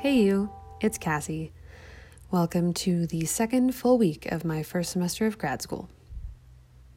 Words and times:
Hey, 0.00 0.22
you, 0.22 0.48
it's 0.80 0.96
Cassie. 0.96 1.52
Welcome 2.30 2.72
to 2.72 3.06
the 3.06 3.26
second 3.26 3.74
full 3.74 3.98
week 3.98 4.24
of 4.32 4.46
my 4.46 4.62
first 4.62 4.92
semester 4.92 5.26
of 5.26 5.36
grad 5.36 5.60
school. 5.60 5.90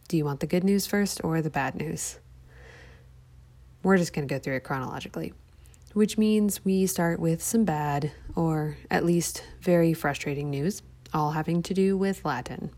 Do 0.08 0.16
you 0.16 0.24
want 0.24 0.40
the 0.40 0.48
good 0.48 0.64
news 0.64 0.88
first 0.88 1.20
or 1.22 1.42
the 1.42 1.50
bad 1.50 1.76
news? 1.76 2.18
We're 3.84 3.98
just 3.98 4.14
going 4.14 4.26
to 4.26 4.34
go 4.34 4.40
through 4.40 4.56
it 4.56 4.64
chronologically, 4.64 5.34
which 5.92 6.18
means 6.18 6.64
we 6.64 6.88
start 6.88 7.20
with 7.20 7.44
some 7.44 7.66
bad, 7.66 8.14
or 8.38 8.78
at 8.90 9.04
least 9.04 9.44
very 9.60 9.94
frustrating 9.94 10.50
news, 10.50 10.82
all 11.14 11.32
having 11.32 11.62
to 11.64 11.74
do 11.74 11.98
with 11.98 12.24
Latin. 12.24 12.70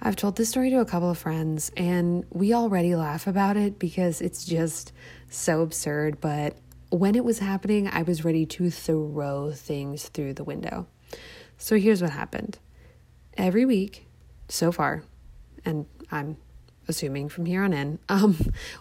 I've 0.00 0.16
told 0.16 0.36
this 0.36 0.48
story 0.48 0.70
to 0.70 0.80
a 0.80 0.86
couple 0.86 1.10
of 1.10 1.18
friends, 1.18 1.70
and 1.76 2.24
we 2.30 2.54
already 2.54 2.96
laugh 2.96 3.26
about 3.26 3.58
it 3.58 3.78
because 3.78 4.22
it's 4.22 4.46
just 4.46 4.90
so 5.28 5.60
absurd. 5.60 6.18
But 6.18 6.56
when 6.92 7.14
it 7.14 7.24
was 7.24 7.38
happening, 7.38 7.88
I 7.88 8.02
was 8.02 8.24
ready 8.24 8.44
to 8.44 8.70
throw 8.70 9.50
things 9.52 10.08
through 10.08 10.34
the 10.34 10.44
window. 10.44 10.86
So 11.56 11.78
here's 11.78 12.02
what 12.02 12.10
happened 12.10 12.58
every 13.36 13.64
week 13.64 14.06
so 14.48 14.70
far, 14.70 15.04
and 15.64 15.86
I'm 16.10 16.36
assuming 16.88 17.30
from 17.30 17.46
here 17.46 17.62
on 17.62 17.72
in, 17.72 17.98
um, 18.08 18.36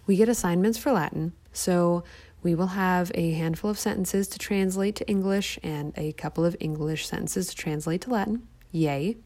we 0.05 0.17
get 0.17 0.27
assignments 0.27 0.77
for 0.77 0.91
Latin. 0.91 1.33
So 1.53 2.03
we 2.43 2.53
will 2.53 2.67
have 2.67 3.11
a 3.15 3.31
handful 3.31 3.69
of 3.69 3.79
sentences 3.79 4.27
to 4.29 4.39
translate 4.39 4.95
to 4.97 5.07
English 5.07 5.57
and 5.63 5.93
a 5.95 6.11
couple 6.13 6.43
of 6.43 6.57
English 6.59 7.07
sentences 7.07 7.47
to 7.49 7.55
translate 7.55 8.01
to 8.01 8.09
Latin. 8.09 8.47
Yay. 8.71 9.17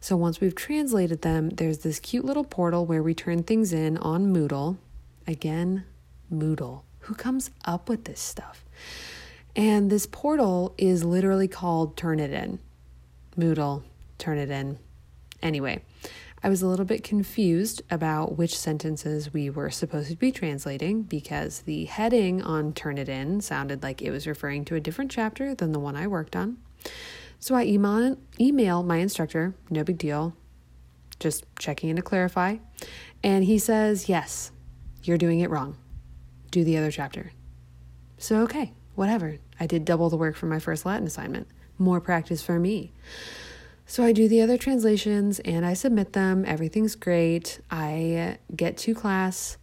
So 0.00 0.16
once 0.16 0.40
we've 0.40 0.54
translated 0.54 1.22
them, 1.22 1.50
there's 1.50 1.78
this 1.78 1.98
cute 1.98 2.24
little 2.24 2.44
portal 2.44 2.86
where 2.86 3.02
we 3.02 3.14
turn 3.14 3.42
things 3.42 3.72
in 3.72 3.98
on 3.98 4.32
Moodle. 4.32 4.78
Again, 5.26 5.84
Moodle. 6.32 6.82
Who 7.06 7.14
comes 7.14 7.52
up 7.64 7.88
with 7.88 8.04
this 8.04 8.20
stuff? 8.20 8.64
And 9.54 9.90
this 9.90 10.06
portal 10.06 10.74
is 10.76 11.04
literally 11.04 11.46
called 11.46 11.96
Turnitin. 11.96 12.58
Moodle, 13.38 13.84
Turnitin. 14.18 14.78
Anyway, 15.40 15.82
I 16.42 16.48
was 16.48 16.62
a 16.62 16.66
little 16.66 16.84
bit 16.84 17.04
confused 17.04 17.80
about 17.92 18.36
which 18.36 18.58
sentences 18.58 19.32
we 19.32 19.48
were 19.50 19.70
supposed 19.70 20.10
to 20.10 20.16
be 20.16 20.32
translating 20.32 21.02
because 21.02 21.60
the 21.60 21.84
heading 21.84 22.42
on 22.42 22.72
Turnitin 22.72 23.40
sounded 23.40 23.84
like 23.84 24.02
it 24.02 24.10
was 24.10 24.26
referring 24.26 24.64
to 24.64 24.74
a 24.74 24.80
different 24.80 25.12
chapter 25.12 25.54
than 25.54 25.70
the 25.70 25.78
one 25.78 25.94
I 25.94 26.08
worked 26.08 26.34
on. 26.34 26.58
So 27.38 27.54
I 27.54 27.66
email, 27.66 28.18
email 28.40 28.82
my 28.82 28.96
instructor, 28.96 29.54
no 29.70 29.84
big 29.84 29.98
deal, 29.98 30.34
just 31.20 31.46
checking 31.56 31.88
in 31.88 31.96
to 31.96 32.02
clarify. 32.02 32.56
And 33.22 33.44
he 33.44 33.60
says, 33.60 34.08
Yes, 34.08 34.50
you're 35.04 35.18
doing 35.18 35.38
it 35.38 35.50
wrong. 35.50 35.76
Do 36.56 36.64
the 36.64 36.78
other 36.78 36.90
chapter. 36.90 37.32
So, 38.16 38.40
okay, 38.44 38.72
whatever. 38.94 39.36
I 39.60 39.66
did 39.66 39.84
double 39.84 40.08
the 40.08 40.16
work 40.16 40.36
for 40.36 40.46
my 40.46 40.58
first 40.58 40.86
Latin 40.86 41.06
assignment. 41.06 41.48
More 41.76 42.00
practice 42.00 42.40
for 42.40 42.58
me. 42.58 42.94
So 43.84 44.02
I 44.02 44.12
do 44.12 44.26
the 44.26 44.40
other 44.40 44.56
translations 44.56 45.38
and 45.40 45.66
I 45.66 45.74
submit 45.74 46.14
them. 46.14 46.46
Everything's 46.46 46.94
great. 46.94 47.60
I 47.70 48.38
get 48.56 48.78
to 48.78 48.94
class. 48.94 49.58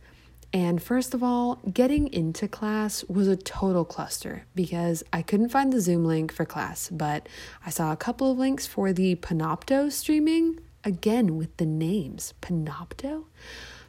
And 0.54 0.84
first 0.84 1.16
of 1.16 1.24
all, 1.24 1.56
getting 1.74 2.14
into 2.14 2.48
class 2.48 3.04
was 3.06 3.28
a 3.28 3.36
total 3.36 3.86
cluster 3.86 4.46
because 4.54 5.04
I 5.12 5.24
couldn't 5.24 5.50
find 5.50 5.74
the 5.74 5.82
Zoom 5.82 6.06
link 6.06 6.32
for 6.32 6.46
class, 6.46 6.90
but 6.92 7.28
I 7.66 7.72
saw 7.72 7.92
a 7.92 7.98
couple 7.98 8.32
of 8.32 8.38
links 8.38 8.68
for 8.68 8.94
the 8.94 9.16
Panopto 9.16 9.92
streaming, 9.92 10.60
again 10.84 11.38
with 11.38 11.58
the 11.58 11.66
names 11.66 12.36
Panopto. 12.40 13.24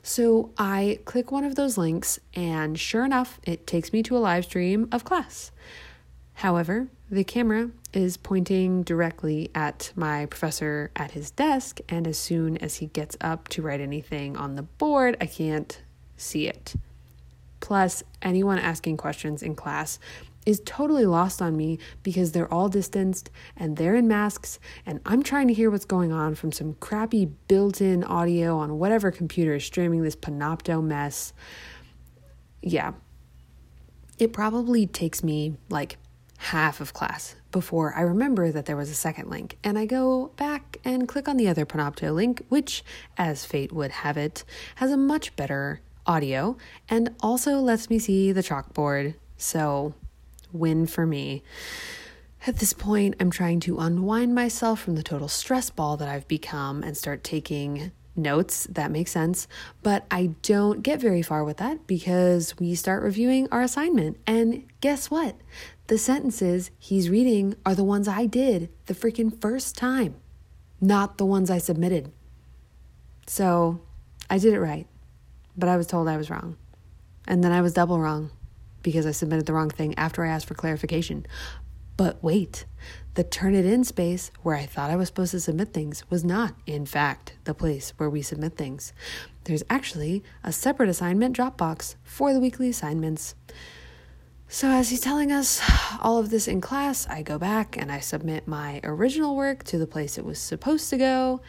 So 0.07 0.51
I 0.59 0.99
click 1.07 1.33
one 1.33 1.45
of 1.45 1.55
those 1.55 1.79
links, 1.79 2.21
and 2.35 2.79
sure 2.79 3.07
enough, 3.07 3.41
it 3.43 3.67
takes 3.67 3.91
me 3.91 4.03
to 4.03 4.15
a 4.15 4.19
live 4.19 4.45
stream 4.45 4.87
of 4.93 5.03
class. 5.03 5.51
However, 6.35 6.89
the 7.11 7.25
camera 7.25 7.71
is 7.95 8.19
pointing 8.19 8.83
directly 8.83 9.51
at 9.55 9.93
my 9.97 10.27
professor 10.27 10.91
at 10.95 11.13
his 11.13 11.31
desk, 11.31 11.81
and 11.89 12.07
as 12.07 12.19
soon 12.19 12.59
as 12.59 12.77
he 12.77 12.87
gets 12.89 13.17
up 13.23 13.49
to 13.49 13.63
write 13.63 13.81
anything 13.81 14.37
on 14.37 14.57
the 14.57 14.65
board, 14.65 15.17
I 15.23 15.27
can't 15.27 15.81
see 16.19 16.49
it. 16.49 16.75
Plus, 17.61 18.03
anyone 18.21 18.59
asking 18.59 18.99
questions 18.99 19.43
in 19.43 19.55
class 19.55 19.99
is 20.47 20.61
totally 20.65 21.07
lost 21.07 21.41
on 21.41 21.57
me 21.57 21.79
because 22.03 22.33
they're 22.33 22.53
all 22.53 22.69
distanced 22.69 23.31
and 23.57 23.77
they're 23.77 23.95
in 23.95 24.09
masks, 24.09 24.59
and 24.85 25.01
I'm 25.07 25.23
trying 25.23 25.49
to 25.49 25.55
hear 25.55 25.71
what's 25.71 25.85
going 25.85 26.13
on 26.13 26.35
from 26.35 26.53
some 26.53 26.75
crappy 26.75 27.27
built 27.49 27.81
in 27.81 28.05
audio 28.05 28.59
on 28.59 28.79
whatever 28.79 29.11
computer 29.11 29.55
is 29.55 29.65
streaming 29.65 30.03
this 30.03 30.17
Panopto 30.17 30.83
mess. 30.83 31.33
Yeah. 32.63 32.93
It 34.19 34.33
probably 34.33 34.87
takes 34.87 35.25
me 35.25 35.57
like 35.69 35.97
half 36.39 36.81
of 36.81 36.93
class 36.93 37.37
before 37.51 37.95
I 37.95 38.03
remember 38.03 38.51
that 38.51 38.67
there 38.67 38.77
was 38.77 38.91
a 38.91 38.95
second 38.95 39.31
link, 39.31 39.57
and 39.65 39.79
I 39.79 39.87
go 39.87 40.29
back 40.37 40.79
and 40.85 41.09
click 41.09 41.29
on 41.29 41.37
the 41.37 41.49
other 41.49 41.65
Panopto 41.65 42.15
link, 42.15 42.45
which, 42.49 42.85
as 43.17 43.45
fate 43.45 43.73
would 43.73 43.91
have 43.91 44.17
it, 44.17 44.45
has 44.77 44.91
a 44.91 44.97
much 44.97 45.35
better 45.37 45.81
audio 46.07 46.57
and 46.89 47.15
also 47.21 47.59
lets 47.61 47.89
me 47.89 47.99
see 47.99 48.33
the 48.33 48.43
chalkboard. 48.43 49.15
So, 49.37 49.95
win 50.55 50.87
for 50.87 51.07
me. 51.07 51.43
At 52.47 52.57
this 52.57 52.73
point, 52.73 53.17
I'm 53.21 53.31
trying 53.31 53.61
to 53.61 53.79
unwind 53.79 54.35
myself 54.35 54.81
from 54.81 54.97
the 54.97 55.03
total 55.03 55.29
stress 55.29 55.71
ball 55.71 55.97
that 55.97 56.09
I've 56.09 56.29
become 56.29 56.83
and 56.83 56.97
start 56.97 57.25
taking 57.25 57.93
notes. 58.15 58.67
That 58.71 58.91
makes 58.91 59.11
sense. 59.11 59.49
But 59.83 60.05
I 60.11 60.35
don't 60.43 60.83
get 60.83 61.01
very 61.01 61.23
far 61.23 61.43
with 61.43 61.57
that 61.57 61.87
because 61.87 62.59
we 62.59 62.75
start 62.75 63.03
reviewing 63.03 63.49
our 63.51 63.63
assignment. 63.63 64.19
And 64.27 64.65
guess 64.81 65.11
what? 65.11 65.37
The 65.87 65.99
sentences 65.99 66.71
he's 66.79 67.11
reading 67.11 67.57
are 67.67 67.75
the 67.75 67.85
ones 67.85 68.09
I 68.09 68.27
did 68.27 68.71
the 68.87 68.95
freaking 68.95 69.41
first 69.41 69.77
time, 69.77 70.15
not 70.81 71.19
the 71.19 71.27
ones 71.27 71.51
I 71.51 71.59
submitted. 71.59 72.13
So 73.27 73.81
I 74.31 74.39
did 74.39 74.55
it 74.55 74.61
right 74.61 74.87
but 75.57 75.69
I 75.69 75.77
was 75.77 75.87
told 75.87 76.09
I 76.09 76.17
was 76.17 76.31
wrong. 76.31 76.57
And 77.27 77.43
then 77.43 77.53
I 77.53 77.61
was 77.61 77.73
double 77.73 77.99
wrong 77.99 78.31
because 78.85 79.07
I 79.07 79.11
submitted 79.11 79.47
the 79.47 79.53
wrong 79.53 79.71
thing 79.71 79.95
after 79.99 80.25
I 80.25 80.29
asked 80.29 80.47
for 80.47 80.55
clarification. 80.55 81.27
But 81.97 82.23
wait, 82.23 82.67
the 83.15 83.25
Turnitin 83.25 83.85
space 83.85 84.31
where 84.43 84.57
I 84.57 84.67
thought 84.67 84.91
I 84.91 84.97
was 84.97 85.09
supposed 85.09 85.33
to 85.33 85.41
submit 85.41 85.73
things 85.73 86.09
was 86.11 86.25
not, 86.25 86.55
in 86.67 86.87
fact, 86.87 87.35
the 87.45 87.55
place 87.55 87.93
where 87.97 88.11
we 88.11 88.23
submit 88.23 88.57
things. 88.57 88.93
There's 89.45 89.63
actually 89.71 90.23
a 90.43 90.53
separate 90.53 90.89
assignment 90.89 91.37
Dropbox 91.37 91.97
for 92.03 92.33
the 92.33 92.41
weekly 92.41 92.69
assignments. 92.69 93.35
So, 94.49 94.69
as 94.69 94.91
he's 94.91 95.01
telling 95.01 95.33
us 95.33 95.61
all 96.03 96.19
of 96.19 96.31
this 96.31 96.49
in 96.49 96.61
class, 96.61 97.09
I 97.09 97.23
go 97.23 97.39
back 97.39 97.77
and 97.77 97.91
I 97.91 98.01
submit 98.01 98.47
my 98.47 98.81
original 98.85 99.37
work 99.37 99.65
to 99.65 99.79
the 99.79 99.87
place 99.87 100.19
it 100.19 100.25
was 100.25 100.39
supposed 100.39 100.91
to 100.91 100.97
go. 100.97 101.41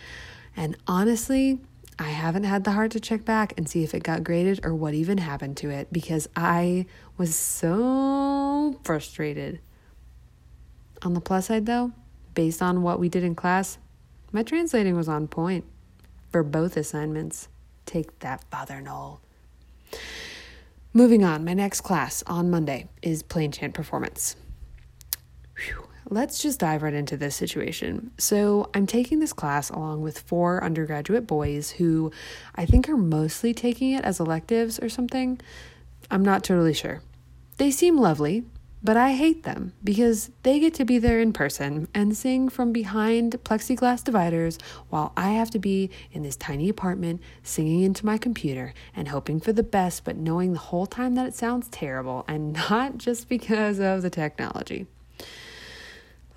And 0.55 0.77
honestly, 0.87 1.59
I 1.97 2.09
haven't 2.09 2.43
had 2.43 2.63
the 2.63 2.71
heart 2.71 2.91
to 2.91 2.99
check 2.99 3.23
back 3.23 3.53
and 3.57 3.69
see 3.69 3.83
if 3.83 3.93
it 3.93 4.03
got 4.03 4.23
graded 4.23 4.65
or 4.65 4.75
what 4.75 4.93
even 4.93 5.17
happened 5.17 5.55
to 5.57 5.69
it 5.69 5.87
because 5.91 6.27
I 6.35 6.85
was 7.17 7.35
so 7.35 8.79
frustrated. 8.83 9.59
On 11.01 11.13
the 11.13 11.21
plus 11.21 11.47
side, 11.47 11.65
though, 11.65 11.93
based 12.33 12.61
on 12.61 12.81
what 12.81 12.99
we 12.99 13.07
did 13.07 13.23
in 13.23 13.35
class, 13.35 13.77
my 14.31 14.43
translating 14.43 14.95
was 14.95 15.07
on 15.07 15.27
point 15.27 15.63
for 16.29 16.43
both 16.43 16.75
assignments. 16.75 17.47
Take 17.85 18.19
that, 18.19 18.43
Father 18.51 18.81
Noel. 18.81 19.21
Moving 20.93 21.23
on, 21.23 21.45
my 21.45 21.53
next 21.53 21.81
class 21.81 22.23
on 22.27 22.49
Monday 22.49 22.89
is 23.01 23.23
plain 23.23 23.51
chant 23.51 23.73
performance. 23.73 24.35
Let's 26.07 26.41
just 26.41 26.59
dive 26.59 26.83
right 26.83 26.93
into 26.93 27.17
this 27.17 27.35
situation. 27.35 28.11
So, 28.17 28.69
I'm 28.73 28.85
taking 28.85 29.19
this 29.19 29.33
class 29.33 29.69
along 29.69 30.01
with 30.01 30.19
four 30.19 30.63
undergraduate 30.63 31.25
boys 31.25 31.71
who 31.71 32.11
I 32.55 32.65
think 32.65 32.87
are 32.87 32.97
mostly 32.97 33.53
taking 33.53 33.91
it 33.93 34.05
as 34.05 34.19
electives 34.19 34.79
or 34.79 34.87
something. 34.87 35.39
I'm 36.11 36.23
not 36.23 36.43
totally 36.43 36.73
sure. 36.73 37.01
They 37.57 37.71
seem 37.71 37.97
lovely, 37.97 38.43
but 38.85 38.97
I 38.97 39.13
hate 39.13 39.41
them 39.41 39.73
because 39.83 40.29
they 40.43 40.59
get 40.59 40.75
to 40.75 40.85
be 40.85 40.99
there 40.99 41.19
in 41.19 41.33
person 41.33 41.87
and 41.95 42.15
sing 42.15 42.49
from 42.49 42.71
behind 42.71 43.31
plexiglass 43.43 44.03
dividers 44.03 44.59
while 44.89 45.11
I 45.17 45.31
have 45.31 45.49
to 45.51 45.59
be 45.59 45.89
in 46.11 46.21
this 46.21 46.35
tiny 46.35 46.69
apartment 46.69 47.19
singing 47.41 47.81
into 47.81 48.05
my 48.05 48.19
computer 48.19 48.75
and 48.95 49.07
hoping 49.07 49.39
for 49.39 49.53
the 49.53 49.63
best, 49.63 50.03
but 50.03 50.17
knowing 50.17 50.53
the 50.53 50.59
whole 50.59 50.85
time 50.85 51.15
that 51.15 51.25
it 51.25 51.33
sounds 51.33 51.67
terrible 51.69 52.25
and 52.27 52.53
not 52.69 52.99
just 52.99 53.27
because 53.27 53.79
of 53.79 54.03
the 54.03 54.11
technology. 54.11 54.85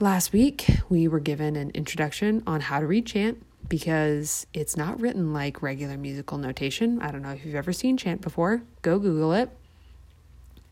Last 0.00 0.32
week, 0.32 0.66
we 0.88 1.08
were 1.08 1.18
given 1.18 1.56
an 1.56 1.72
introduction 1.74 2.44
on 2.46 2.60
how 2.60 2.78
to 2.78 2.86
read 2.86 3.04
chant 3.04 3.44
because 3.68 4.46
it's 4.54 4.76
not 4.76 5.00
written 5.00 5.32
like 5.32 5.60
regular 5.60 5.96
musical 5.96 6.38
notation. 6.38 7.02
I 7.02 7.10
don't 7.10 7.20
know 7.20 7.32
if 7.32 7.44
you've 7.44 7.56
ever 7.56 7.72
seen 7.72 7.96
chant 7.96 8.20
before, 8.20 8.62
go 8.82 9.00
Google 9.00 9.32
it. 9.32 9.50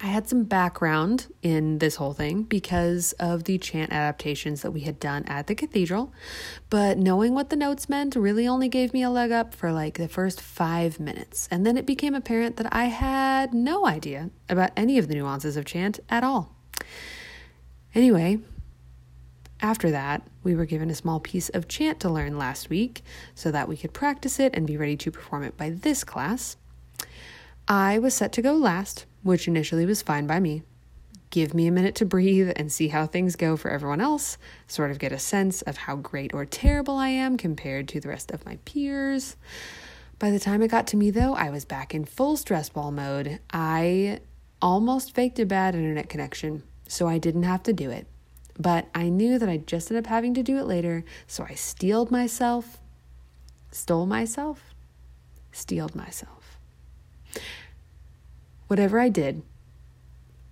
I 0.01 0.07
had 0.07 0.29
some 0.29 0.45
background 0.45 1.27
in 1.43 1.79
this 1.79 1.97
whole 1.97 2.13
thing 2.13 2.45
because 2.45 3.15
of 3.15 3.45
the 3.45 3.59
chant 3.59 3.93
adaptations 3.93 4.63
that 4.63 4.71
we 4.71 4.83
had 4.83 5.01
done 5.01 5.25
at 5.25 5.49
the 5.49 5.57
cathedral, 5.57 6.13
but 6.71 6.97
knowing 6.97 7.35
what 7.35 7.51
the 7.51 7.57
notes 7.57 7.89
meant 7.89 8.15
really 8.15 8.47
only 8.47 8.69
gave 8.69 8.93
me 8.93 9.03
a 9.03 9.11
leg 9.11 9.33
up 9.33 9.57
for 9.57 9.73
like 9.73 9.95
the 9.95 10.07
first 10.07 10.41
five 10.41 11.01
minutes. 11.01 11.49
And 11.51 11.67
then 11.67 11.77
it 11.77 11.85
became 11.85 12.15
apparent 12.15 12.59
that 12.59 12.73
I 12.73 12.85
had 12.85 13.53
no 13.53 13.89
idea 13.89 14.31
about 14.49 14.71
any 14.77 14.99
of 14.99 15.09
the 15.09 15.17
nuances 15.17 15.57
of 15.57 15.65
chant 15.65 15.99
at 16.09 16.23
all. 16.23 16.55
Anyway, 17.93 18.39
after 19.61 19.91
that, 19.91 20.23
we 20.43 20.55
were 20.55 20.67
given 20.67 20.91
a 20.91 20.95
small 20.95 21.21
piece 21.21 21.49
of 21.51 21.69
chant 21.69 22.01
to 22.01 22.11
learn 22.11 22.39
last 22.39 22.69
week 22.69 23.03
so 23.35 23.51
that 23.51 23.69
we 23.69 23.77
could 23.77 23.93
practice 23.93 24.39
it 24.39 24.55
and 24.55 24.67
be 24.67 24.77
ready 24.77 24.97
to 24.97 25.11
perform 25.11 25.43
it 25.45 25.57
by 25.57 25.71
this 25.71 26.05
class. 26.05 26.57
I 27.67 27.99
was 27.99 28.15
set 28.15 28.33
to 28.33 28.43
go 28.43 28.55
last, 28.55 29.07
which 29.23 29.49
initially 29.49 29.87
was 29.87 30.03
fine 30.03 30.27
by 30.27 30.41
me. 30.41 30.63
Give 31.31 31.53
me 31.53 31.67
a 31.67 31.73
minute 31.73 31.95
to 31.97 32.07
breathe 32.07 32.53
and 32.55 32.71
see 32.71 32.89
how 32.89 33.07
things 33.07 33.35
go 33.35 33.57
for 33.57 33.71
everyone 33.71 34.01
else, 34.01 34.39
sort 34.69 34.91
of 34.91 34.99
get 34.99 35.11
a 35.11 35.19
sense 35.19 35.63
of 35.63 35.79
how 35.79 35.97
great 35.97 36.33
or 36.33 36.45
terrible 36.45 36.97
I 36.97 37.09
am 37.09 37.37
compared 37.37 37.89
to 37.89 38.01
the 38.01 38.09
rest 38.09 38.31
of 38.31 38.47
my 38.47 38.59
peers. 38.65 39.37
By 40.19 40.31
the 40.31 40.39
time 40.39 40.63
it 40.63 40.69
got 40.69 40.87
to 40.89 40.97
me, 40.97 41.11
though, 41.11 41.35
I 41.35 41.51
was 41.51 41.65
back 41.65 41.95
in 41.95 42.05
full 42.05 42.37
stress 42.37 42.69
ball 42.69 42.93
mode. 42.93 43.41
I 43.53 44.21
almost 44.63 45.15
faked 45.15 45.39
a 45.39 45.45
bad 45.45 45.75
internet 45.75 46.09
connection, 46.09 46.63
so 46.87 47.09
I 47.09 47.19
didn't 47.19 47.43
have 47.43 47.63
to 47.65 47.73
do 47.73 47.91
it. 47.91 48.07
But 48.59 48.89
I 48.95 49.09
knew 49.09 49.39
that 49.39 49.49
I'd 49.49 49.67
just 49.67 49.91
end 49.91 49.99
up 49.99 50.07
having 50.07 50.35
to 50.35 50.43
do 50.43 50.59
it 50.59 50.67
later, 50.67 51.05
so 51.27 51.45
I 51.49 51.55
steeled 51.55 52.11
myself, 52.11 52.79
stole 53.71 54.07
myself, 54.07 54.75
steeled 55.53 55.95
myself. 55.95 56.59
Whatever 58.69 58.99
I 58.99 59.09
did, 59.09 59.43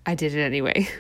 I 0.07 0.15
did 0.15 0.35
it 0.35 0.41
anyway. 0.41 0.89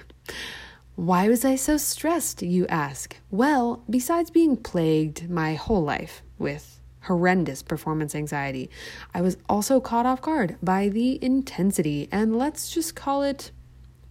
Why 0.96 1.28
was 1.28 1.44
I 1.44 1.56
so 1.56 1.76
stressed, 1.76 2.42
you 2.42 2.66
ask? 2.68 3.16
Well, 3.30 3.82
besides 3.90 4.30
being 4.30 4.56
plagued 4.56 5.28
my 5.28 5.54
whole 5.54 5.82
life 5.82 6.22
with 6.38 6.80
horrendous 7.02 7.62
performance 7.62 8.14
anxiety, 8.14 8.70
I 9.12 9.20
was 9.20 9.36
also 9.48 9.80
caught 9.80 10.06
off 10.06 10.22
guard 10.22 10.56
by 10.62 10.88
the 10.88 11.22
intensity 11.22 12.08
and 12.12 12.38
let's 12.38 12.70
just 12.70 12.94
call 12.94 13.22
it 13.22 13.50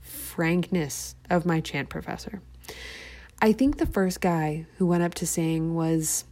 frankness 0.01 1.15
of 1.29 1.45
my 1.45 1.61
chant 1.61 1.89
professor. 1.89 2.41
I 3.41 3.51
think 3.51 3.77
the 3.77 3.85
first 3.85 4.21
guy 4.21 4.65
who 4.77 4.87
went 4.87 5.03
up 5.03 5.13
to 5.15 5.27
sing 5.27 5.75
was 5.75 6.25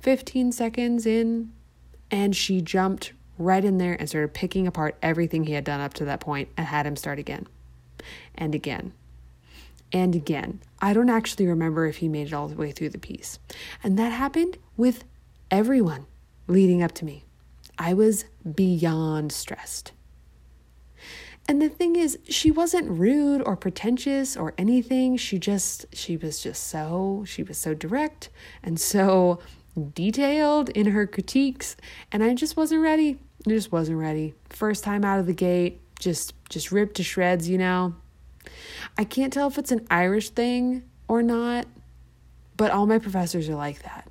15 0.00 0.52
seconds 0.52 1.06
in, 1.06 1.52
and 2.10 2.34
she 2.36 2.60
jumped 2.60 3.12
right 3.38 3.64
in 3.64 3.78
there 3.78 3.94
and 3.94 4.08
started 4.08 4.34
picking 4.34 4.66
apart 4.66 4.96
everything 5.02 5.44
he 5.44 5.54
had 5.54 5.64
done 5.64 5.80
up 5.80 5.94
to 5.94 6.04
that 6.04 6.20
point 6.20 6.48
and 6.56 6.66
had 6.66 6.86
him 6.86 6.96
start 6.96 7.18
again 7.18 7.46
and 8.34 8.54
again 8.54 8.92
and 9.92 10.14
again. 10.14 10.60
I 10.80 10.92
don't 10.92 11.10
actually 11.10 11.46
remember 11.46 11.86
if 11.86 11.98
he 11.98 12.08
made 12.08 12.28
it 12.28 12.32
all 12.32 12.48
the 12.48 12.56
way 12.56 12.72
through 12.72 12.90
the 12.90 12.98
piece. 12.98 13.38
And 13.82 13.98
that 13.98 14.10
happened 14.10 14.58
with 14.76 15.04
everyone 15.50 16.06
leading 16.46 16.82
up 16.82 16.92
to 16.92 17.04
me. 17.04 17.24
I 17.78 17.94
was 17.94 18.24
beyond 18.54 19.32
stressed. 19.32 19.92
And 21.48 21.60
the 21.60 21.68
thing 21.68 21.96
is, 21.96 22.18
she 22.28 22.50
wasn't 22.50 22.88
rude 22.88 23.42
or 23.44 23.56
pretentious 23.56 24.36
or 24.36 24.54
anything. 24.56 25.16
She 25.16 25.38
just, 25.38 25.86
she 25.92 26.16
was 26.16 26.40
just 26.40 26.68
so, 26.68 27.24
she 27.26 27.42
was 27.42 27.58
so 27.58 27.74
direct 27.74 28.30
and 28.62 28.78
so 28.78 29.40
detailed 29.94 30.68
in 30.70 30.86
her 30.86 31.06
critiques. 31.06 31.76
And 32.12 32.22
I 32.22 32.34
just 32.34 32.56
wasn't 32.56 32.82
ready. 32.82 33.18
I 33.46 33.50
just 33.50 33.72
wasn't 33.72 33.98
ready. 33.98 34.34
First 34.50 34.84
time 34.84 35.04
out 35.04 35.18
of 35.18 35.26
the 35.26 35.34
gate, 35.34 35.80
just, 35.98 36.32
just 36.48 36.70
ripped 36.70 36.96
to 36.96 37.02
shreds, 37.02 37.48
you 37.48 37.58
know? 37.58 37.96
I 38.96 39.04
can't 39.04 39.32
tell 39.32 39.48
if 39.48 39.58
it's 39.58 39.72
an 39.72 39.86
Irish 39.90 40.30
thing 40.30 40.84
or 41.08 41.22
not, 41.22 41.66
but 42.56 42.70
all 42.70 42.86
my 42.86 42.98
professors 42.98 43.48
are 43.48 43.56
like 43.56 43.82
that. 43.82 44.08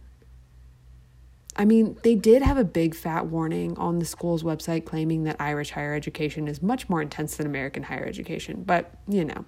I 1.55 1.65
mean, 1.65 1.97
they 2.03 2.15
did 2.15 2.41
have 2.41 2.57
a 2.57 2.63
big 2.63 2.95
fat 2.95 3.27
warning 3.27 3.77
on 3.77 3.99
the 3.99 4.05
school's 4.05 4.43
website 4.43 4.85
claiming 4.85 5.25
that 5.25 5.35
Irish 5.39 5.71
higher 5.71 5.93
education 5.93 6.47
is 6.47 6.61
much 6.61 6.87
more 6.87 7.01
intense 7.01 7.35
than 7.35 7.45
American 7.45 7.83
higher 7.83 8.05
education, 8.05 8.63
but 8.63 8.91
you 9.07 9.25
know, 9.25 9.45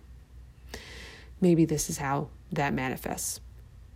maybe 1.39 1.65
this 1.65 1.89
is 1.89 1.99
how 1.99 2.29
that 2.51 2.73
manifests. 2.73 3.39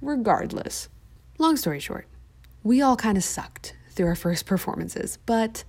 Regardless, 0.01 0.89
long 1.37 1.57
story 1.57 1.79
short, 1.79 2.07
we 2.63 2.81
all 2.81 2.95
kind 2.95 3.17
of 3.17 3.23
sucked 3.23 3.75
through 3.91 4.07
our 4.07 4.15
first 4.15 4.45
performances, 4.45 5.17
but 5.25 5.63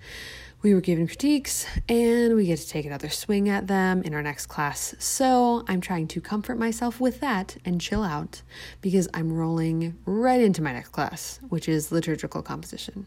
we 0.61 0.75
were 0.75 0.81
given 0.81 1.07
critiques 1.07 1.67
and 1.89 2.35
we 2.35 2.47
get 2.47 2.59
to 2.59 2.69
take 2.69 2.85
another 2.85 3.09
swing 3.09 3.49
at 3.49 3.69
them 3.69 4.03
in 4.03 4.13
our 4.13 4.23
next 4.23 4.47
class. 4.47 4.95
So 4.99 5.65
I'm 5.69 5.81
trying 5.81 6.09
to 6.09 6.21
comfort 6.21 6.59
myself 6.59 7.01
with 7.01 7.21
that 7.21 7.57
and 7.65 7.81
chill 7.81 8.03
out 8.03 8.43
because 8.81 9.09
I'm 9.15 9.33
rolling 9.33 9.97
right 10.05 10.41
into 10.41 10.61
my 10.61 10.73
next 10.73 10.89
class, 10.89 11.39
which 11.49 11.69
is 11.69 11.93
liturgical 11.93 12.43
composition. 12.43 13.07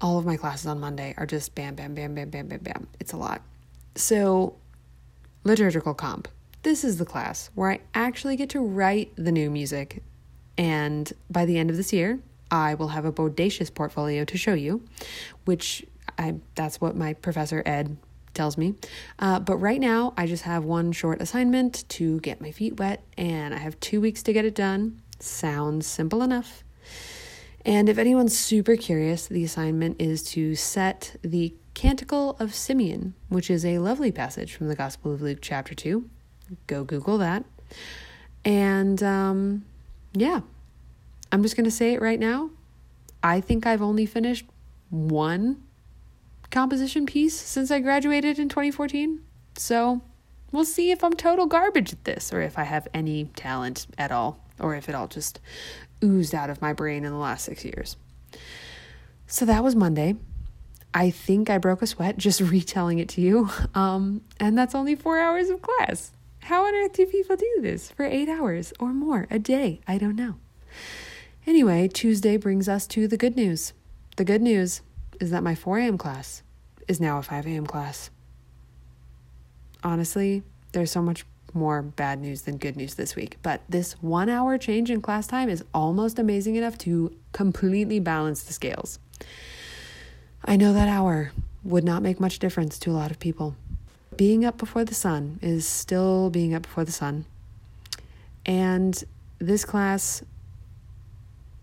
All 0.00 0.18
of 0.18 0.24
my 0.24 0.36
classes 0.36 0.66
on 0.66 0.80
Monday 0.80 1.14
are 1.18 1.26
just 1.26 1.54
bam, 1.54 1.74
bam, 1.74 1.94
bam, 1.94 2.14
bam, 2.14 2.30
bam, 2.30 2.48
bam, 2.48 2.60
bam. 2.60 2.86
It's 2.98 3.12
a 3.12 3.16
lot. 3.16 3.42
So, 3.94 4.56
liturgical 5.44 5.92
comp. 5.92 6.28
This 6.62 6.84
is 6.84 6.96
the 6.96 7.04
class 7.04 7.50
where 7.54 7.72
I 7.72 7.80
actually 7.94 8.36
get 8.36 8.48
to 8.50 8.60
write 8.60 9.12
the 9.16 9.32
new 9.32 9.50
music. 9.50 10.02
And 10.56 11.12
by 11.28 11.44
the 11.44 11.58
end 11.58 11.70
of 11.70 11.76
this 11.76 11.92
year, 11.92 12.20
I 12.50 12.74
will 12.74 12.88
have 12.88 13.04
a 13.04 13.12
bodacious 13.12 13.72
portfolio 13.72 14.24
to 14.24 14.38
show 14.38 14.54
you, 14.54 14.84
which 15.44 15.84
I 16.18 16.36
that's 16.54 16.80
what 16.80 16.96
my 16.96 17.14
professor 17.14 17.62
Ed 17.64 17.96
tells 18.34 18.56
me. 18.56 18.74
Uh, 19.18 19.40
but 19.40 19.56
right 19.56 19.80
now, 19.80 20.14
I 20.16 20.26
just 20.26 20.44
have 20.44 20.64
one 20.64 20.92
short 20.92 21.20
assignment 21.20 21.88
to 21.90 22.20
get 22.20 22.40
my 22.40 22.50
feet 22.50 22.78
wet, 22.78 23.02
and 23.16 23.54
I 23.54 23.58
have 23.58 23.78
two 23.80 24.00
weeks 24.00 24.22
to 24.24 24.32
get 24.32 24.44
it 24.44 24.54
done. 24.54 25.02
Sounds 25.20 25.86
simple 25.86 26.22
enough. 26.22 26.62
And 27.64 27.88
if 27.88 27.98
anyone's 27.98 28.38
super 28.38 28.76
curious, 28.76 29.26
the 29.26 29.44
assignment 29.44 30.00
is 30.00 30.22
to 30.30 30.54
set 30.54 31.16
the 31.22 31.54
Canticle 31.74 32.36
of 32.40 32.54
Simeon, 32.54 33.14
which 33.28 33.50
is 33.50 33.64
a 33.64 33.78
lovely 33.78 34.10
passage 34.10 34.54
from 34.54 34.68
the 34.68 34.74
Gospel 34.76 35.12
of 35.12 35.20
Luke, 35.20 35.38
chapter 35.42 35.74
2. 35.74 36.08
Go 36.66 36.84
Google 36.84 37.18
that. 37.18 37.44
And 38.44 39.02
um, 39.02 39.64
yeah, 40.14 40.40
I'm 41.30 41.42
just 41.42 41.56
going 41.56 41.64
to 41.64 41.70
say 41.70 41.92
it 41.94 42.00
right 42.00 42.18
now. 42.18 42.50
I 43.22 43.40
think 43.40 43.66
I've 43.66 43.82
only 43.82 44.06
finished 44.06 44.46
one 44.90 45.62
composition 46.50 47.06
piece 47.06 47.36
since 47.36 47.70
I 47.70 47.80
graduated 47.80 48.38
in 48.38 48.48
2014. 48.48 49.20
So 49.56 50.02
we'll 50.52 50.64
see 50.64 50.90
if 50.90 51.04
I'm 51.04 51.12
total 51.12 51.46
garbage 51.46 51.92
at 51.92 52.04
this 52.04 52.32
or 52.32 52.40
if 52.40 52.58
I 52.58 52.64
have 52.64 52.88
any 52.94 53.26
talent 53.36 53.86
at 53.96 54.10
all 54.10 54.44
or 54.58 54.74
if 54.74 54.88
it 54.88 54.94
all 54.94 55.08
just 55.08 55.40
oozed 56.02 56.34
out 56.34 56.50
of 56.50 56.62
my 56.62 56.72
brain 56.72 57.04
in 57.04 57.12
the 57.12 57.18
last 57.18 57.44
six 57.44 57.64
years. 57.64 57.96
So 59.26 59.44
that 59.44 59.62
was 59.62 59.76
Monday. 59.76 60.16
I 60.94 61.10
think 61.10 61.50
I 61.50 61.58
broke 61.58 61.82
a 61.82 61.86
sweat 61.86 62.16
just 62.18 62.40
retelling 62.40 62.98
it 62.98 63.08
to 63.10 63.20
you. 63.20 63.50
Um, 63.74 64.22
and 64.40 64.56
that's 64.56 64.74
only 64.74 64.94
four 64.94 65.18
hours 65.20 65.50
of 65.50 65.62
class. 65.62 66.12
How 66.42 66.64
on 66.64 66.74
earth 66.74 66.94
do 66.94 67.04
people 67.04 67.36
do 67.36 67.58
this 67.60 67.90
for 67.90 68.04
eight 68.04 68.28
hours 68.28 68.72
or 68.80 68.94
more 68.94 69.26
a 69.30 69.38
day? 69.38 69.80
I 69.86 69.98
don't 69.98 70.16
know. 70.16 70.36
Anyway, 71.46 71.88
Tuesday 71.88 72.36
brings 72.36 72.68
us 72.68 72.86
to 72.86 73.06
the 73.06 73.16
good 73.16 73.36
news. 73.36 73.72
The 74.16 74.24
good 74.24 74.42
news 74.42 74.80
is 75.20 75.30
that 75.30 75.42
my 75.42 75.54
4 75.54 75.78
a.m. 75.78 75.98
class 75.98 76.42
is 76.86 77.00
now 77.00 77.18
a 77.18 77.22
5 77.22 77.46
a.m. 77.46 77.66
class. 77.66 78.10
Honestly, 79.82 80.42
there's 80.72 80.90
so 80.90 81.02
much 81.02 81.24
more 81.54 81.82
bad 81.82 82.20
news 82.20 82.42
than 82.42 82.56
good 82.56 82.76
news 82.76 82.94
this 82.94 83.16
week, 83.16 83.36
but 83.42 83.62
this 83.68 83.92
one 84.02 84.28
hour 84.28 84.58
change 84.58 84.90
in 84.90 85.00
class 85.00 85.26
time 85.26 85.48
is 85.48 85.64
almost 85.72 86.18
amazing 86.18 86.56
enough 86.56 86.76
to 86.78 87.14
completely 87.32 88.00
balance 88.00 88.42
the 88.42 88.52
scales. 88.52 88.98
I 90.44 90.56
know 90.56 90.72
that 90.72 90.88
hour 90.88 91.32
would 91.64 91.84
not 91.84 92.02
make 92.02 92.20
much 92.20 92.38
difference 92.38 92.78
to 92.80 92.90
a 92.90 92.92
lot 92.92 93.10
of 93.10 93.18
people. 93.18 93.56
Being 94.16 94.44
up 94.44 94.58
before 94.58 94.84
the 94.84 94.94
sun 94.94 95.38
is 95.42 95.66
still 95.66 96.30
being 96.30 96.54
up 96.54 96.62
before 96.62 96.84
the 96.84 96.92
sun. 96.92 97.24
And 98.46 99.02
this 99.38 99.64
class, 99.64 100.22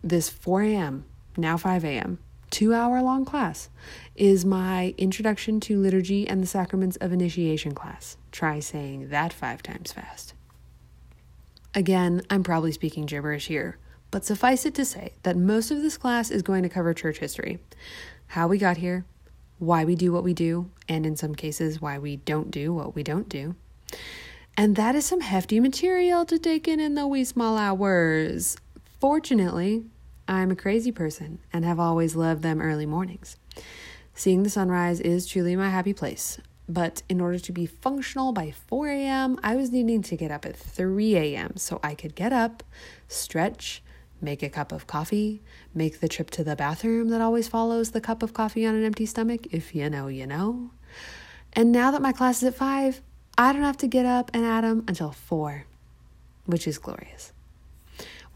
this 0.03 0.29
4 0.29 0.63
a.m., 0.63 1.05
now 1.37 1.57
5 1.57 1.83
a.m., 1.83 2.19
two 2.49 2.73
hour 2.73 3.01
long 3.01 3.25
class 3.25 3.69
is 4.15 4.45
my 4.45 4.93
Introduction 4.97 5.59
to 5.61 5.79
Liturgy 5.79 6.27
and 6.27 6.41
the 6.41 6.47
Sacraments 6.47 6.95
of 6.97 7.11
Initiation 7.11 7.73
class. 7.73 8.17
Try 8.31 8.59
saying 8.59 9.09
that 9.09 9.33
five 9.33 9.61
times 9.61 9.91
fast. 9.91 10.33
Again, 11.73 12.21
I'm 12.29 12.43
probably 12.43 12.71
speaking 12.71 13.05
gibberish 13.05 13.47
here, 13.47 13.77
but 14.11 14.23
suffice 14.23 14.65
it 14.65 14.73
to 14.75 14.85
say 14.85 15.13
that 15.23 15.35
most 15.35 15.71
of 15.71 15.81
this 15.81 15.97
class 15.97 16.31
is 16.31 16.41
going 16.41 16.63
to 16.63 16.69
cover 16.69 16.93
church 16.93 17.17
history 17.19 17.59
how 18.27 18.47
we 18.47 18.57
got 18.57 18.77
here, 18.77 19.05
why 19.59 19.85
we 19.85 19.95
do 19.95 20.11
what 20.11 20.23
we 20.23 20.33
do, 20.33 20.69
and 20.87 21.05
in 21.05 21.15
some 21.15 21.35
cases, 21.35 21.81
why 21.81 21.97
we 21.97 22.17
don't 22.17 22.51
do 22.51 22.73
what 22.73 22.95
we 22.95 23.03
don't 23.03 23.29
do. 23.29 23.55
And 24.57 24.75
that 24.75 24.95
is 24.95 25.05
some 25.05 25.21
hefty 25.21 25.59
material 25.59 26.25
to 26.25 26.39
take 26.39 26.67
in 26.67 26.79
in 26.79 26.95
the 26.95 27.07
wee 27.07 27.23
small 27.23 27.57
hours. 27.57 28.57
Fortunately, 28.99 29.85
I'm 30.27 30.51
a 30.51 30.55
crazy 30.55 30.91
person 30.91 31.39
and 31.53 31.63
have 31.65 31.79
always 31.79 32.15
loved 32.15 32.41
them 32.41 32.61
early 32.61 32.85
mornings. 32.85 33.37
Seeing 34.13 34.43
the 34.43 34.49
sunrise 34.49 34.99
is 34.99 35.27
truly 35.27 35.55
my 35.55 35.69
happy 35.69 35.93
place. 35.93 36.39
But 36.67 37.03
in 37.07 37.21
order 37.21 37.37
to 37.37 37.51
be 37.51 37.67
functional 37.67 38.31
by 38.31 38.49
4 38.51 38.87
a.m., 38.87 39.39
I 39.43 39.55
was 39.55 39.71
needing 39.71 40.01
to 40.01 40.17
get 40.17 40.31
up 40.31 40.45
at 40.45 40.55
3 40.55 41.15
a.m. 41.15 41.57
so 41.57 41.79
I 41.83 41.93
could 41.93 42.15
get 42.15 42.33
up, 42.33 42.63
stretch, 43.07 43.83
make 44.19 44.41
a 44.41 44.49
cup 44.49 44.71
of 44.71 44.87
coffee, 44.87 45.43
make 45.75 45.99
the 45.99 46.07
trip 46.07 46.31
to 46.31 46.43
the 46.43 46.55
bathroom 46.55 47.09
that 47.09 47.21
always 47.21 47.47
follows 47.47 47.91
the 47.91 48.01
cup 48.01 48.23
of 48.23 48.33
coffee 48.33 48.65
on 48.65 48.73
an 48.73 48.83
empty 48.83 49.05
stomach. 49.05 49.45
If 49.51 49.75
you 49.75 49.89
know, 49.91 50.07
you 50.07 50.25
know. 50.25 50.71
And 51.53 51.71
now 51.71 51.91
that 51.91 52.01
my 52.01 52.11
class 52.11 52.41
is 52.41 52.47
at 52.47 52.55
5, 52.55 53.01
I 53.37 53.53
don't 53.53 53.61
have 53.61 53.77
to 53.77 53.87
get 53.87 54.07
up 54.07 54.31
and 54.33 54.43
at 54.43 54.63
'em 54.63 54.85
until 54.87 55.11
4, 55.11 55.65
which 56.45 56.67
is 56.67 56.79
glorious. 56.79 57.31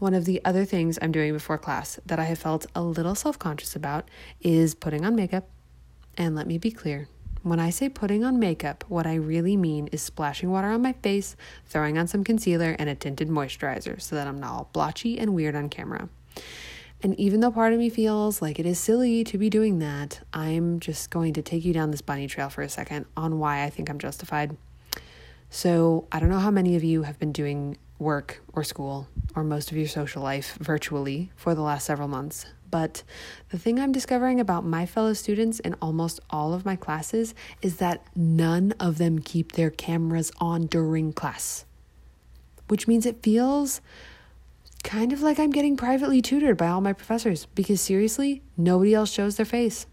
One 0.00 0.14
of 0.14 0.24
the 0.24 0.40
other 0.44 0.64
things 0.64 0.98
I'm 1.00 1.12
doing 1.12 1.32
before 1.32 1.58
class 1.58 2.00
that 2.06 2.18
I 2.18 2.24
have 2.24 2.38
felt 2.38 2.66
a 2.74 2.82
little 2.82 3.14
self 3.14 3.38
conscious 3.38 3.76
about 3.76 4.08
is 4.40 4.74
putting 4.74 5.04
on 5.04 5.14
makeup. 5.14 5.48
And 6.16 6.34
let 6.34 6.46
me 6.46 6.58
be 6.58 6.70
clear 6.70 7.06
when 7.42 7.60
I 7.60 7.70
say 7.70 7.88
putting 7.88 8.24
on 8.24 8.38
makeup, 8.38 8.84
what 8.88 9.06
I 9.06 9.14
really 9.14 9.56
mean 9.56 9.88
is 9.88 10.02
splashing 10.02 10.50
water 10.50 10.68
on 10.68 10.82
my 10.82 10.92
face, 10.94 11.36
throwing 11.66 11.96
on 11.96 12.06
some 12.06 12.24
concealer, 12.24 12.76
and 12.78 12.88
a 12.88 12.94
tinted 12.94 13.28
moisturizer 13.28 14.00
so 14.00 14.16
that 14.16 14.26
I'm 14.26 14.40
not 14.40 14.50
all 14.50 14.70
blotchy 14.72 15.18
and 15.18 15.34
weird 15.34 15.54
on 15.54 15.68
camera. 15.68 16.08
And 17.02 17.18
even 17.18 17.40
though 17.40 17.50
part 17.50 17.72
of 17.72 17.78
me 17.78 17.88
feels 17.88 18.42
like 18.42 18.58
it 18.58 18.66
is 18.66 18.78
silly 18.78 19.24
to 19.24 19.38
be 19.38 19.48
doing 19.48 19.78
that, 19.78 20.20
I'm 20.34 20.80
just 20.80 21.10
going 21.10 21.32
to 21.34 21.42
take 21.42 21.64
you 21.64 21.72
down 21.72 21.90
this 21.90 22.02
bunny 22.02 22.26
trail 22.26 22.50
for 22.50 22.60
a 22.60 22.68
second 22.68 23.06
on 23.16 23.38
why 23.38 23.64
I 23.64 23.70
think 23.70 23.88
I'm 23.88 23.98
justified. 23.98 24.56
So, 25.48 26.06
I 26.12 26.20
don't 26.20 26.28
know 26.28 26.38
how 26.38 26.50
many 26.50 26.76
of 26.76 26.84
you 26.84 27.02
have 27.02 27.18
been 27.18 27.32
doing 27.32 27.76
work 28.00 28.42
or 28.52 28.64
school 28.64 29.08
or 29.36 29.44
most 29.44 29.70
of 29.70 29.76
your 29.76 29.86
social 29.86 30.22
life 30.22 30.56
virtually 30.60 31.30
for 31.36 31.54
the 31.54 31.60
last 31.60 31.86
several 31.86 32.08
months. 32.08 32.46
But 32.70 33.02
the 33.50 33.58
thing 33.58 33.78
I'm 33.78 33.92
discovering 33.92 34.40
about 34.40 34.64
my 34.64 34.86
fellow 34.86 35.12
students 35.12 35.60
in 35.60 35.74
almost 35.82 36.20
all 36.30 36.54
of 36.54 36.64
my 36.64 36.76
classes 36.76 37.34
is 37.62 37.76
that 37.76 38.04
none 38.14 38.74
of 38.78 38.98
them 38.98 39.18
keep 39.18 39.52
their 39.52 39.70
cameras 39.70 40.30
on 40.38 40.66
during 40.66 41.12
class, 41.12 41.64
which 42.68 42.86
means 42.86 43.06
it 43.06 43.22
feels 43.22 43.80
kind 44.84 45.12
of 45.12 45.20
like 45.20 45.38
I'm 45.38 45.50
getting 45.50 45.76
privately 45.76 46.22
tutored 46.22 46.56
by 46.56 46.68
all 46.68 46.80
my 46.80 46.92
professors 46.92 47.46
because 47.54 47.80
seriously, 47.80 48.42
nobody 48.56 48.94
else 48.94 49.10
shows 49.10 49.36
their 49.36 49.46
face. 49.46 49.86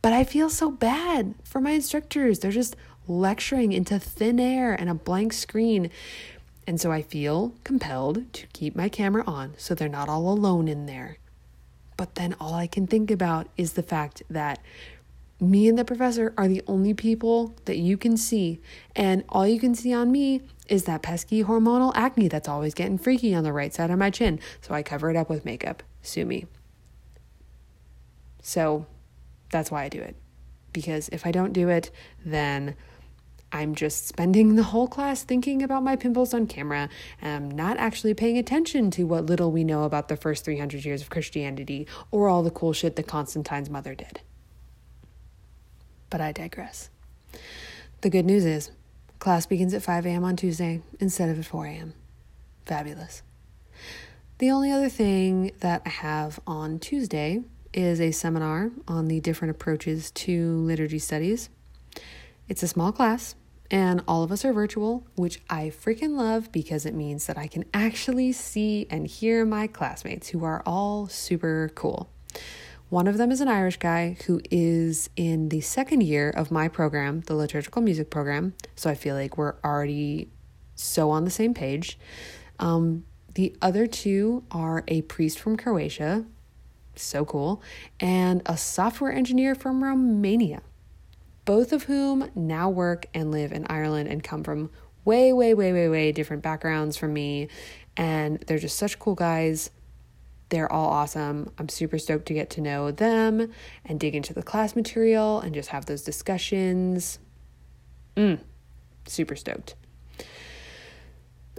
But 0.00 0.12
I 0.12 0.24
feel 0.24 0.48
so 0.48 0.70
bad 0.70 1.34
for 1.44 1.60
my 1.60 1.72
instructors. 1.72 2.38
They're 2.38 2.50
just 2.50 2.76
lecturing 3.06 3.72
into 3.72 3.98
thin 3.98 4.38
air 4.38 4.72
and 4.72 4.88
a 4.88 4.94
blank 4.94 5.32
screen 5.32 5.90
and 6.70 6.80
so 6.80 6.92
I 6.92 7.02
feel 7.02 7.52
compelled 7.64 8.32
to 8.32 8.46
keep 8.52 8.76
my 8.76 8.88
camera 8.88 9.24
on 9.26 9.54
so 9.58 9.74
they're 9.74 9.88
not 9.88 10.08
all 10.08 10.28
alone 10.28 10.68
in 10.68 10.86
there. 10.86 11.18
But 11.96 12.14
then 12.14 12.36
all 12.38 12.54
I 12.54 12.68
can 12.68 12.86
think 12.86 13.10
about 13.10 13.48
is 13.56 13.72
the 13.72 13.82
fact 13.82 14.22
that 14.30 14.60
me 15.40 15.66
and 15.66 15.76
the 15.76 15.84
professor 15.84 16.32
are 16.38 16.46
the 16.46 16.62
only 16.68 16.94
people 16.94 17.56
that 17.64 17.78
you 17.78 17.96
can 17.96 18.16
see. 18.16 18.60
And 18.94 19.24
all 19.30 19.48
you 19.48 19.58
can 19.58 19.74
see 19.74 19.92
on 19.92 20.12
me 20.12 20.42
is 20.68 20.84
that 20.84 21.02
pesky 21.02 21.42
hormonal 21.42 21.90
acne 21.96 22.28
that's 22.28 22.46
always 22.46 22.72
getting 22.72 22.98
freaky 22.98 23.34
on 23.34 23.42
the 23.42 23.52
right 23.52 23.74
side 23.74 23.90
of 23.90 23.98
my 23.98 24.10
chin. 24.10 24.38
So 24.60 24.72
I 24.72 24.84
cover 24.84 25.10
it 25.10 25.16
up 25.16 25.28
with 25.28 25.44
makeup. 25.44 25.82
Sue 26.02 26.24
me. 26.24 26.46
So 28.42 28.86
that's 29.50 29.72
why 29.72 29.82
I 29.82 29.88
do 29.88 29.98
it. 30.00 30.14
Because 30.72 31.08
if 31.08 31.26
I 31.26 31.32
don't 31.32 31.52
do 31.52 31.68
it, 31.68 31.90
then 32.24 32.76
I'm 33.52 33.74
just 33.74 34.06
spending 34.06 34.54
the 34.54 34.62
whole 34.62 34.86
class 34.86 35.24
thinking 35.24 35.62
about 35.62 35.82
my 35.82 35.96
pimples 35.96 36.32
on 36.32 36.46
camera 36.46 36.88
and 37.20 37.32
I'm 37.32 37.50
not 37.50 37.76
actually 37.78 38.14
paying 38.14 38.38
attention 38.38 38.90
to 38.92 39.04
what 39.04 39.26
little 39.26 39.50
we 39.50 39.64
know 39.64 39.84
about 39.84 40.08
the 40.08 40.16
first 40.16 40.44
300 40.44 40.84
years 40.84 41.02
of 41.02 41.10
Christianity 41.10 41.86
or 42.10 42.28
all 42.28 42.42
the 42.42 42.50
cool 42.50 42.72
shit 42.72 42.96
that 42.96 43.06
Constantine's 43.06 43.68
mother 43.68 43.94
did. 43.94 44.20
But 46.10 46.20
I 46.20 46.32
digress. 46.32 46.90
The 48.02 48.10
good 48.10 48.24
news 48.24 48.44
is, 48.44 48.70
class 49.18 49.46
begins 49.46 49.74
at 49.74 49.82
5 49.82 50.06
a.m. 50.06 50.24
on 50.24 50.36
Tuesday 50.36 50.82
instead 50.98 51.28
of 51.28 51.38
at 51.38 51.44
4 51.44 51.66
a.m. 51.66 51.94
Fabulous. 52.64 53.22
The 54.38 54.50
only 54.50 54.70
other 54.70 54.88
thing 54.88 55.52
that 55.60 55.82
I 55.84 55.90
have 55.90 56.40
on 56.46 56.78
Tuesday 56.78 57.42
is 57.74 58.00
a 58.00 58.10
seminar 58.10 58.70
on 58.88 59.08
the 59.08 59.20
different 59.20 59.50
approaches 59.50 60.10
to 60.12 60.56
liturgy 60.60 60.98
studies. 60.98 61.50
It's 62.48 62.62
a 62.62 62.68
small 62.68 62.90
class, 62.90 63.34
and 63.70 64.02
all 64.08 64.22
of 64.22 64.32
us 64.32 64.44
are 64.44 64.52
virtual, 64.52 65.06
which 65.14 65.40
I 65.48 65.70
freaking 65.70 66.16
love 66.16 66.50
because 66.50 66.84
it 66.84 66.94
means 66.94 67.26
that 67.26 67.38
I 67.38 67.46
can 67.46 67.64
actually 67.72 68.32
see 68.32 68.86
and 68.90 69.06
hear 69.06 69.44
my 69.44 69.68
classmates 69.68 70.28
who 70.28 70.44
are 70.44 70.62
all 70.66 71.06
super 71.06 71.70
cool. 71.74 72.10
One 72.88 73.06
of 73.06 73.18
them 73.18 73.30
is 73.30 73.40
an 73.40 73.46
Irish 73.46 73.76
guy 73.76 74.16
who 74.26 74.40
is 74.50 75.10
in 75.14 75.50
the 75.50 75.60
second 75.60 76.02
year 76.02 76.30
of 76.30 76.50
my 76.50 76.66
program, 76.66 77.20
the 77.20 77.36
liturgical 77.36 77.80
music 77.80 78.10
program. 78.10 78.54
So 78.74 78.90
I 78.90 78.96
feel 78.96 79.14
like 79.14 79.38
we're 79.38 79.54
already 79.64 80.28
so 80.74 81.10
on 81.10 81.24
the 81.24 81.30
same 81.30 81.54
page. 81.54 81.96
Um, 82.58 83.04
the 83.34 83.54
other 83.62 83.86
two 83.86 84.42
are 84.50 84.82
a 84.88 85.02
priest 85.02 85.38
from 85.38 85.56
Croatia, 85.56 86.24
so 86.96 87.24
cool, 87.24 87.62
and 88.00 88.42
a 88.44 88.56
software 88.56 89.12
engineer 89.12 89.54
from 89.54 89.84
Romania 89.84 90.62
both 91.50 91.72
of 91.72 91.82
whom 91.82 92.30
now 92.36 92.70
work 92.70 93.06
and 93.12 93.32
live 93.32 93.50
in 93.50 93.66
Ireland 93.68 94.08
and 94.08 94.22
come 94.22 94.44
from 94.44 94.70
way, 95.04 95.32
way, 95.32 95.52
way, 95.52 95.72
way, 95.72 95.88
way 95.88 96.12
different 96.12 96.44
backgrounds 96.44 96.96
from 96.96 97.12
me. 97.12 97.48
And 97.96 98.38
they're 98.46 98.60
just 98.60 98.78
such 98.78 99.00
cool 99.00 99.16
guys. 99.16 99.72
They're 100.50 100.70
all 100.70 100.88
awesome. 100.90 101.50
I'm 101.58 101.68
super 101.68 101.98
stoked 101.98 102.26
to 102.26 102.34
get 102.34 102.50
to 102.50 102.60
know 102.60 102.92
them 102.92 103.50
and 103.84 103.98
dig 103.98 104.14
into 104.14 104.32
the 104.32 104.44
class 104.44 104.76
material 104.76 105.40
and 105.40 105.52
just 105.52 105.70
have 105.70 105.86
those 105.86 106.02
discussions. 106.02 107.18
Mm, 108.16 108.38
super 109.08 109.34
stoked. 109.34 109.74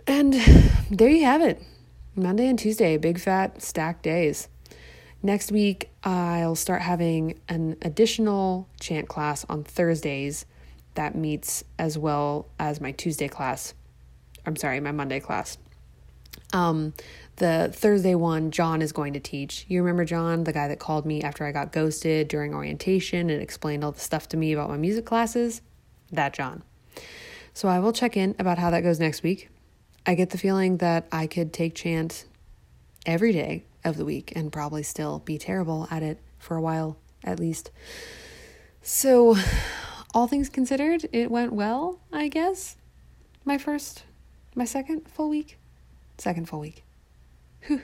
And 0.08 0.32
there 0.90 1.10
you 1.10 1.26
have 1.26 1.42
it. 1.42 1.62
Monday 2.16 2.48
and 2.48 2.58
Tuesday, 2.58 2.96
big 2.96 3.20
fat 3.20 3.62
stacked 3.62 4.04
days. 4.04 4.48
Next 5.24 5.52
week, 5.52 5.92
I'll 6.04 6.56
start 6.56 6.82
having 6.82 7.40
an 7.48 7.78
additional 7.84 8.68
chant 8.80 9.08
class 9.08 9.46
on 9.48 9.64
Thursdays 9.64 10.46
that 10.96 11.16
meets 11.16 11.64
as 11.78 11.98
well 11.98 12.48
as 12.58 12.82
my 12.82 12.92
Tuesday 12.92 13.28
class. 13.28 13.76
I'm 14.48 14.56
sorry, 14.56 14.80
my 14.80 14.92
Monday 14.92 15.20
class. 15.20 15.60
Um, 16.54 16.94
the 17.36 17.72
Thursday 17.72 18.16
one, 18.16 18.50
John 18.50 18.82
is 18.82 18.92
going 18.92 19.14
to 19.14 19.20
teach. 19.20 19.66
You 19.68 19.82
remember 19.82 20.06
John, 20.06 20.44
the 20.44 20.54
guy 20.54 20.68
that 20.68 20.80
called 20.80 21.06
me 21.06 21.22
after 21.22 21.46
I 21.46 21.52
got 21.52 21.72
ghosted 21.72 22.28
during 22.28 22.56
orientation 22.56 23.30
and 23.30 23.42
explained 23.42 23.84
all 23.84 23.92
the 23.92 24.00
stuff 24.00 24.28
to 24.30 24.38
me 24.38 24.54
about 24.54 24.70
my 24.70 24.78
music 24.78 25.06
classes? 25.06 25.62
That 26.12 26.34
John. 26.34 26.64
So 27.54 27.68
I 27.68 27.80
will 27.80 27.94
check 27.94 28.18
in 28.18 28.36
about 28.40 28.58
how 28.58 28.72
that 28.72 28.82
goes 28.82 29.00
next 29.00 29.22
week. 29.22 29.50
I 30.06 30.16
get 30.16 30.32
the 30.32 30.38
feeling 30.38 30.78
that 30.78 31.08
I 31.12 31.28
could 31.28 31.54
take 31.54 31.76
chant 31.76 32.26
every 33.06 33.32
day 33.32 33.66
of 33.84 33.98
the 33.98 34.06
week 34.06 34.34
and 34.36 34.52
probably 34.52 34.84
still 34.84 35.20
be 35.20 35.38
terrible 35.38 35.88
at 35.92 36.04
it 36.04 36.20
for 36.38 36.56
a 36.56 36.62
while 36.62 36.98
at 37.24 37.40
least. 37.40 37.72
So, 38.82 39.36
all 40.14 40.28
things 40.28 40.50
considered, 40.50 41.08
it 41.12 41.30
went 41.30 41.54
well, 41.54 42.00
I 42.12 42.28
guess. 42.28 42.78
My 43.46 43.58
first, 43.58 44.04
my 44.56 44.66
second 44.66 45.08
full 45.08 45.30
week. 45.30 45.58
Second 46.18 46.50
full 46.50 46.60
week. 46.60 46.84
Whew. 47.64 47.82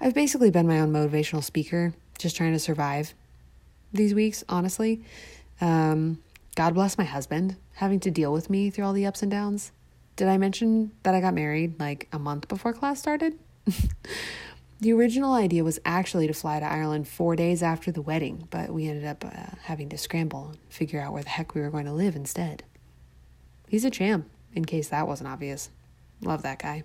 I've 0.00 0.14
basically 0.14 0.50
been 0.50 0.66
my 0.66 0.80
own 0.80 0.92
motivational 0.92 1.42
speaker, 1.42 1.92
just 2.18 2.36
trying 2.36 2.52
to 2.52 2.58
survive 2.58 3.14
these 3.92 4.14
weeks, 4.14 4.44
honestly. 4.48 5.02
Um, 5.60 6.22
God 6.54 6.74
bless 6.74 6.96
my 6.96 7.04
husband 7.04 7.56
having 7.74 8.00
to 8.00 8.10
deal 8.10 8.32
with 8.32 8.50
me 8.50 8.70
through 8.70 8.84
all 8.84 8.92
the 8.92 9.06
ups 9.06 9.22
and 9.22 9.30
downs. 9.30 9.72
Did 10.16 10.28
I 10.28 10.38
mention 10.38 10.92
that 11.02 11.14
I 11.14 11.20
got 11.20 11.34
married 11.34 11.78
like 11.80 12.08
a 12.12 12.18
month 12.18 12.48
before 12.48 12.72
class 12.72 12.98
started? 12.98 13.38
The 14.80 14.94
original 14.94 15.34
idea 15.34 15.62
was 15.62 15.78
actually 15.84 16.26
to 16.26 16.32
fly 16.32 16.58
to 16.58 16.64
Ireland 16.64 17.06
four 17.06 17.36
days 17.36 17.62
after 17.62 17.92
the 17.92 18.00
wedding, 18.00 18.48
but 18.48 18.70
we 18.70 18.88
ended 18.88 19.04
up 19.04 19.22
uh, 19.22 19.56
having 19.64 19.90
to 19.90 19.98
scramble 19.98 20.48
and 20.48 20.58
figure 20.70 21.02
out 21.02 21.12
where 21.12 21.22
the 21.22 21.28
heck 21.28 21.54
we 21.54 21.60
were 21.60 21.68
going 21.68 21.84
to 21.84 21.92
live 21.92 22.16
instead. 22.16 22.64
He's 23.68 23.84
a 23.84 23.90
champ, 23.90 24.26
in 24.54 24.64
case 24.64 24.88
that 24.88 25.06
wasn't 25.06 25.28
obvious. 25.28 25.68
Love 26.22 26.42
that 26.44 26.60
guy. 26.60 26.84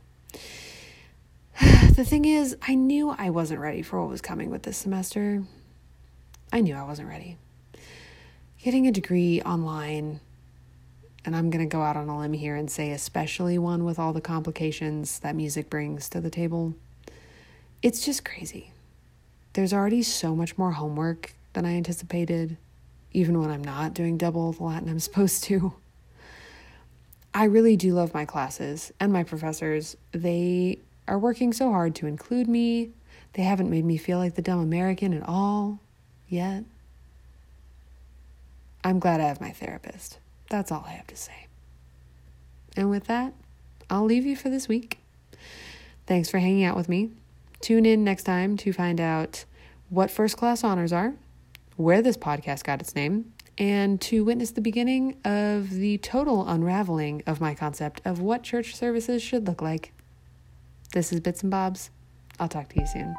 the 1.96 2.04
thing 2.04 2.25
is, 2.25 2.58
I 2.68 2.75
knew 2.75 3.16
I 3.18 3.30
wasn't 3.30 3.62
ready 3.62 3.82
for 3.82 4.02
what 4.02 4.10
was 4.10 4.22
coming 4.22 4.50
with 4.50 4.64
this 4.64 4.78
semester. 4.78 5.44
I 6.52 6.60
knew 6.60 6.75
I 6.75 6.84
wasn't 6.84 7.08
ready. 7.08 7.38
Getting 8.62 8.88
a 8.88 8.92
degree 8.92 9.42
online, 9.44 10.20
and 11.24 11.34
I'm 11.34 11.50
going 11.50 11.64
to 11.64 11.74
go 11.74 11.82
out 11.82 11.96
on 11.96 12.10
a 12.10 12.20
limb 12.20 12.34
here 12.34 12.58
and 12.58 12.70
say, 12.70 12.92
especially 12.92 13.58
one 13.58 13.86
with 13.86 13.98
all 14.00 14.12
the 14.12 14.20
complications 14.20 15.20
that 15.20 15.34
music 15.34 15.70
brings 15.70 16.10
to 16.10 16.20
the 16.20 16.30
table 16.30 16.75
it's 17.86 18.04
just 18.04 18.25
crazy. 18.25 18.72
There's 19.54 19.72
already 19.72 20.01
so 20.01 20.36
much 20.36 20.58
more 20.58 20.72
homework 20.72 21.34
than 21.54 21.68
I 21.68 21.75
anticipated, 21.75 22.58
even 23.13 23.39
when 23.39 23.51
I'm 23.51 23.63
not 23.63 23.94
doing 23.94 24.18
double 24.18 24.51
the 24.54 24.63
Latin 24.63 24.89
I'm 24.89 25.00
supposed 25.10 25.44
to. 25.44 25.72
I 27.32 27.44
really 27.44 27.75
do 27.75 27.94
love 27.94 28.12
my 28.12 28.25
classes 28.25 28.92
and 29.00 29.13
my 29.13 29.24
professors. 29.24 29.98
They 30.13 30.80
are 31.08 31.20
working 31.20 31.54
so 31.54 31.70
hard 31.70 31.94
to 31.98 32.08
include 32.08 32.48
me. 32.48 32.89
They 33.34 33.44
haven't 33.44 33.70
made 33.70 33.86
me 33.86 33.98
feel 33.98 34.18
like 34.18 34.34
the 34.34 34.42
dumb 34.42 34.62
American 34.62 35.13
at 35.13 35.22
all 35.30 35.80
yet. 36.27 36.63
I'm 38.84 38.98
glad 38.98 39.22
I 39.22 39.27
have 39.27 39.39
my 39.39 39.51
therapist. 39.51 40.18
That's 40.50 40.72
all 40.72 40.86
I 40.88 40.94
have 40.94 41.08
to 41.08 41.15
say. 41.15 41.46
And 42.75 42.89
with 42.89 43.04
that, 43.06 43.34
I'll 43.92 44.06
leave 44.06 44.25
you 44.25 44.36
for 44.36 44.50
this 44.50 44.68
week. 44.68 44.98
Thanks 46.08 46.32
for 46.32 46.39
hanging 46.39 46.63
out 46.63 46.75
with 46.75 46.89
me. 46.89 47.12
Tune 47.65 47.88
in 47.88 48.03
next 48.03 48.25
time 48.25 48.57
to 48.57 48.72
find 48.72 49.01
out 49.01 49.43
what 49.89 50.12
first 50.12 50.38
class 50.38 50.63
honors 50.63 50.93
are, 50.93 51.15
where 51.77 52.00
this 52.00 52.15
podcast 52.15 52.63
got 52.63 52.79
its 52.79 52.93
name, 52.93 53.34
and 53.57 54.00
to 54.01 54.24
witness 54.24 54.51
the 54.51 54.62
beginning 54.62 55.17
of 55.25 55.72
the 55.72 55.98
total 55.98 56.48
unraveling 56.48 57.24
of 57.25 57.41
my 57.41 57.55
concept 57.55 58.03
of 58.05 58.19
what 58.22 58.43
church 58.43 58.75
services 58.75 59.24
should 59.24 59.48
look 59.48 59.63
like. 59.63 59.93
This 60.93 61.12
is 61.12 61.22
Bits 61.22 61.41
and 61.41 61.50
Bobs. 61.50 61.89
I'll 62.39 62.48
talk 62.48 62.69
to 62.69 62.79
you 62.79 62.86
soon. 62.86 63.15